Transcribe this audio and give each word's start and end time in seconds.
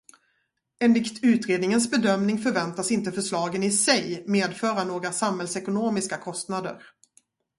Enligt 0.79 1.23
utredningens 1.23 1.91
bedömning 1.91 2.37
förväntas 2.37 2.91
inte 2.91 3.11
förslagen 3.11 3.63
i 3.63 3.71
sig 3.71 4.23
medföra 4.27 4.83
några 4.83 5.11
samhällsekonomiska 5.11 6.17
kostnader. 6.17 6.83